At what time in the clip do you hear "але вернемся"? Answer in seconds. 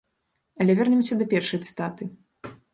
0.63-1.19